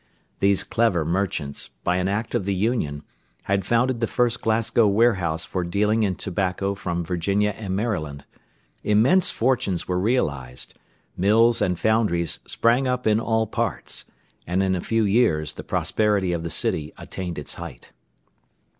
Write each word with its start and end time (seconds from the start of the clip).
These 0.39 0.63
clever 0.63 1.05
merchants, 1.05 1.67
by 1.83 1.97
an 1.97 2.07
act 2.07 2.33
of 2.33 2.45
the 2.45 2.55
Union, 2.55 3.03
had 3.43 3.67
founded 3.67 3.99
the 3.99 4.07
first 4.07 4.41
Glasgow 4.41 4.87
warehouse 4.87 5.45
for 5.45 5.63
dealing 5.63 6.01
in 6.01 6.15
tobacco 6.15 6.73
from 6.73 7.05
Virginia 7.05 7.51
and 7.51 7.75
Maryland. 7.75 8.25
Immense 8.83 9.29
fortunes 9.29 9.87
were 9.87 9.99
realised; 9.99 10.73
mills 11.15 11.61
and 11.61 11.77
foundries 11.77 12.39
sprang 12.47 12.87
up 12.87 13.05
in 13.05 13.19
all 13.19 13.45
parts, 13.45 14.05
and 14.47 14.63
in 14.63 14.75
a 14.75 14.81
few 14.81 15.03
years 15.03 15.53
the 15.53 15.63
prosperity 15.63 16.33
of 16.33 16.41
the 16.41 16.49
city 16.49 16.91
attained 16.97 17.37
its 17.37 17.53
height. 17.53 17.91